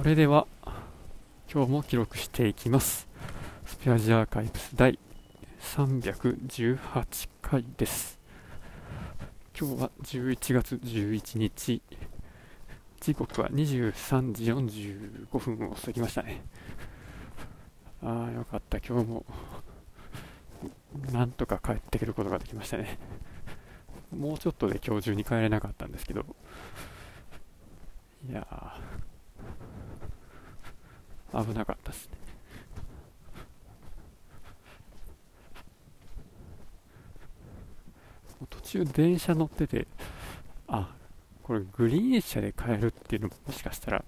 [0.00, 0.46] それでは
[1.52, 3.08] 今日も記録していきます。
[3.66, 4.96] スペアジアーカイブス第
[5.60, 8.16] 318回です。
[9.58, 11.82] 今日は11月11日。
[13.00, 14.52] 時刻は23時
[15.32, 16.44] 45分を過ぎましたね。
[18.00, 18.78] ああよかった。
[18.78, 19.26] 今日も
[21.10, 23.00] なんとか帰ってくることができましたね。
[24.16, 26.24] もうちょっとで今日中に帰れなかったんですけど。
[28.30, 28.67] いや
[31.44, 32.18] 危なかったですね。
[38.50, 39.88] 途中電車乗ってて
[40.68, 40.94] あ
[41.42, 44.04] これグリーン車で帰るっていうのももしかしたら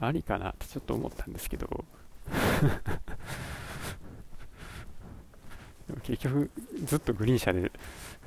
[0.00, 1.84] ありかなってちょっと思ったんですけど。
[5.88, 6.50] でも結局
[6.84, 7.72] ずっとグリーン車で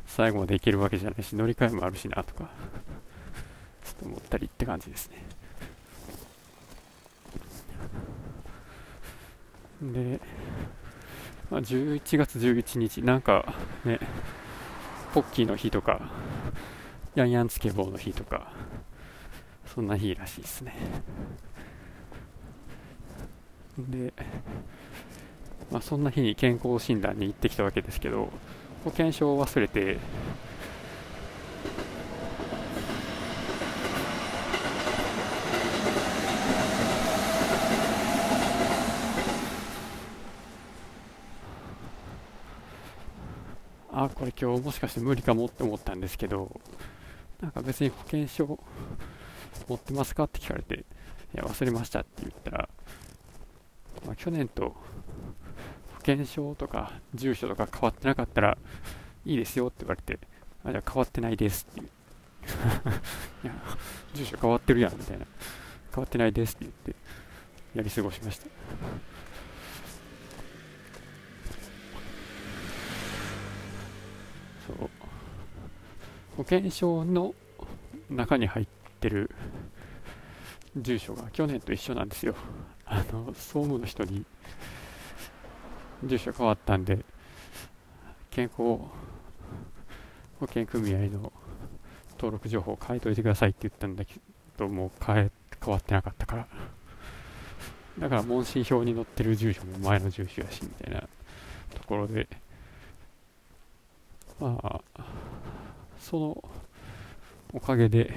[0.06, 2.50] 最後まで行けるわけじゃないし乗り換えもあるしなとか
[3.84, 5.24] ちょっと思ったりって感じですね。
[9.94, 10.20] で、
[11.50, 14.00] まあ、11月11日なんかね
[15.14, 16.12] ポッキーの日とか
[17.16, 18.52] ヤンヤンつけ棒の日とか
[19.74, 20.74] そんな日らしいですね。
[23.78, 24.14] で、
[25.72, 28.30] まあ、そんな日に健康診断に行ってきたわけですけど
[28.86, 29.98] 保険証を忘れて
[43.98, 46.60] あこれ今日もしかして無理かもって思ったんですけど
[47.42, 48.60] なんか別に保険証
[49.68, 50.84] 持ってますかって聞かれてい
[51.34, 52.70] や忘れましたって言ったら、
[54.06, 54.76] まあ、去年と保
[56.06, 58.58] 険証とか住所とか変わってなかったら
[59.26, 60.20] いいですよって言われて
[60.64, 61.86] あじゃあ変わってないですって い
[63.48, 63.54] や
[64.14, 65.26] 住所変わってるやんみたいな。
[65.96, 66.96] 変わってないですって言って
[67.74, 68.48] やり過ごしました。
[76.38, 77.34] 保険証の
[78.10, 78.68] 中に入っ
[79.00, 79.32] てる
[80.76, 82.36] 住所が去年と一緒なんですよ。
[82.86, 84.26] あの総務の人に
[86.04, 87.00] 住所変わったんで
[88.30, 88.90] 健康保
[90.42, 91.32] 険組合の
[92.12, 94.14] 登録情報を変えといてくださいって言ったんだけ
[94.58, 95.32] どもう変え
[95.64, 96.48] 変わってなかったから。
[97.98, 101.08] だから問診票に載ってる住所も前の住所やしみたいなと
[101.88, 102.28] ころで
[104.40, 104.82] まあ、
[106.10, 106.44] その
[107.52, 108.14] おかげで、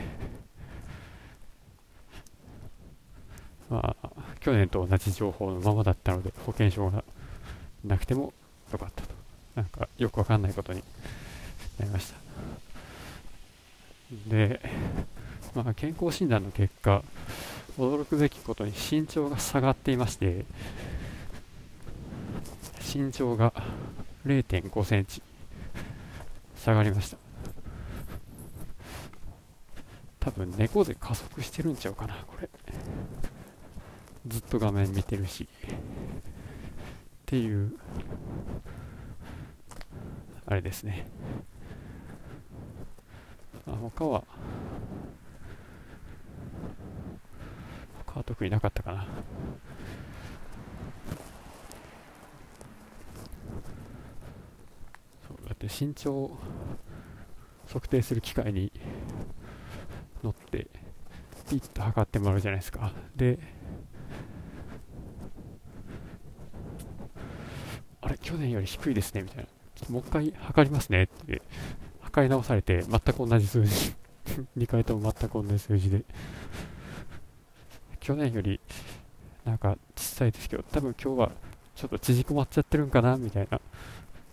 [3.70, 4.10] まあ、
[4.40, 7.02] 去年と同じ情報のままだったので、保険証が
[7.82, 8.34] なくても
[8.72, 9.14] よかったと。
[9.54, 10.82] なんか、よくわかんないことに
[11.78, 12.18] なりました。
[14.28, 14.60] で、
[15.54, 17.02] まあ、健康診断の結果、
[17.78, 20.44] 驚くべきことに身長が下がっていまして、
[22.94, 23.54] 身長が
[24.26, 25.22] 0.5センチ
[26.56, 27.16] 下がりました
[30.20, 32.48] 多分猫で加速してるんちゃうかなこれ。
[34.26, 35.48] ずっと画面見てるし。
[35.62, 35.68] っ
[37.26, 37.76] ていう
[40.46, 41.06] あれですね。
[43.66, 44.24] あ他は
[48.06, 49.06] 他は特になかったかな。
[55.28, 56.30] そうだって身長
[57.66, 58.72] 測定する機械に
[60.22, 60.66] 乗って
[61.48, 62.92] ピッと測ってもらうじゃないですか。
[63.16, 63.38] で
[68.00, 69.90] あれ去年より低いですねみたいな。
[69.90, 71.42] もう一回測りますねって。
[72.00, 73.94] 測り直されて全く同じ数字。
[74.56, 76.04] 2回とも全く同じ数字で。
[78.00, 78.60] 去年より
[79.44, 81.32] なんか小さいですけど多分今日は
[81.74, 83.60] ちょっと縮こまっちゃってるんかなみたいな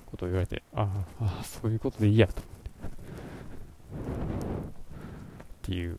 [0.05, 0.87] ことを言われて、あ
[1.21, 4.24] あ、そういうことでいいやと思って。
[5.65, 5.97] っていう。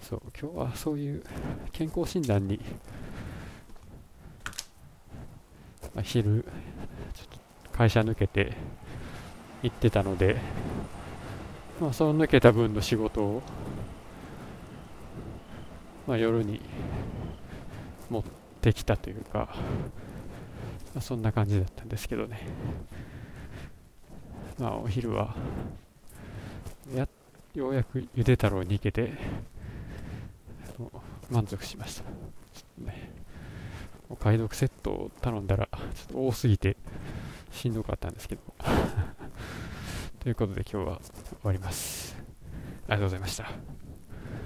[0.00, 1.22] そう、今日はそういう
[1.72, 2.58] 健康診断に、
[5.94, 6.42] まあ、昼、
[7.70, 8.56] 会社抜けて
[9.62, 10.40] 行ってたので、
[11.78, 13.42] まあ、その抜けた分の仕事を、
[16.06, 16.62] まあ、夜に
[18.08, 18.22] 持っ
[18.62, 19.54] てきたというか、
[20.94, 22.46] まあ、そんな感じだったんですけどね
[24.58, 25.34] まあお昼は。
[26.94, 27.08] や
[27.54, 29.12] ようやくゆで太郎に行けて
[31.30, 32.02] 満足しました。
[32.02, 33.12] ちょっとね
[34.08, 36.76] お買い得セットを頼んだらちょっと多すぎて
[37.52, 38.42] しんどかったんですけど。
[40.20, 42.16] ということで今日は終わります。
[42.88, 43.87] ありがとうございました。